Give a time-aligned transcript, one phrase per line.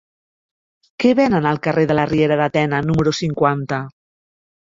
[1.03, 3.79] Què venen al carrer de la Riera de Tena número cinquanta?